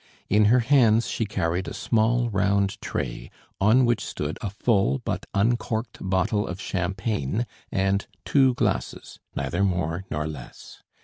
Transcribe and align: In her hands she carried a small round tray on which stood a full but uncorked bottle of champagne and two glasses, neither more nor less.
In 0.29 0.45
her 0.45 0.61
hands 0.61 1.07
she 1.07 1.27
carried 1.27 1.67
a 1.67 1.75
small 1.75 2.27
round 2.31 2.81
tray 2.81 3.29
on 3.59 3.85
which 3.85 4.03
stood 4.03 4.39
a 4.41 4.49
full 4.49 4.97
but 4.97 5.27
uncorked 5.35 5.99
bottle 6.01 6.47
of 6.47 6.59
champagne 6.59 7.45
and 7.71 8.07
two 8.25 8.55
glasses, 8.55 9.19
neither 9.35 9.63
more 9.63 10.05
nor 10.09 10.25
less. 10.25 10.81